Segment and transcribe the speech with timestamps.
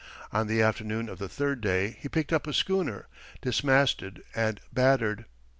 [0.31, 3.07] On the afternoon of the third day he picked up a schooner,
[3.43, 5.25] dismasted and battered.